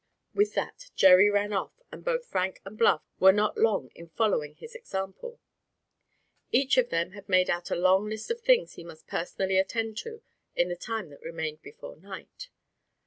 [0.33, 4.55] With that Jerry ran off, and both Frank and Bluff were not long in following
[4.55, 5.39] his example.
[6.51, 9.99] Each of them had made out a long list of things he must personally attend
[9.99, 10.23] to
[10.55, 12.49] in the time that remained before night.